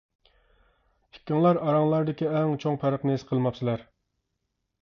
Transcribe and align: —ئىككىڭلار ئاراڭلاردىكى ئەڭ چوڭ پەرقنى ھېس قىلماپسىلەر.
—ئىككىڭلار 1.15 1.59
ئاراڭلاردىكى 1.65 2.31
ئەڭ 2.31 2.57
چوڭ 2.65 2.81
پەرقنى 2.85 3.15
ھېس 3.19 3.29
قىلماپسىلەر. 3.33 3.89